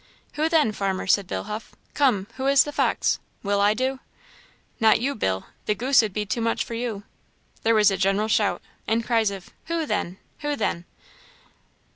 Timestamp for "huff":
1.43-1.75